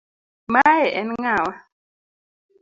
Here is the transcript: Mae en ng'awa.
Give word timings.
Mae 0.53 0.85
en 0.99 1.07
ng'awa. 1.19 1.53